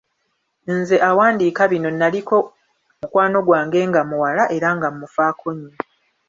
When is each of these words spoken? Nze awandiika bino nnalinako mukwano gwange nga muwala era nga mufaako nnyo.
Nze 0.75 0.97
awandiika 1.09 1.63
bino 1.71 1.89
nnalinako 1.93 2.37
mukwano 2.99 3.37
gwange 3.47 3.79
nga 3.89 4.01
muwala 4.09 4.43
era 4.55 4.67
nga 4.75 4.87
mufaako 4.97 5.47
nnyo. 5.55 5.75